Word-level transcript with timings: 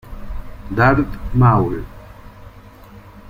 Darth 0.75 1.13
Maul. 1.31 1.85